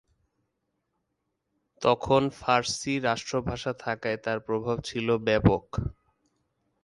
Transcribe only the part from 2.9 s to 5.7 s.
রাষ্ট্রভাষা থাকায় তার প্রভাব ছিল ব্যাপক।